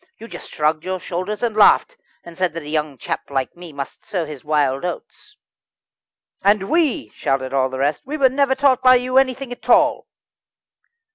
[0.17, 3.71] You just shrugged your shoulders and laughed, and said that a young chap like me
[3.71, 5.37] must sow his wild oats."
[6.43, 10.07] "And we," shouted the rest "we were never taught by you anything at all."